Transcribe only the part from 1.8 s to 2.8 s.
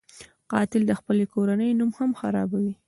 هم خرابوي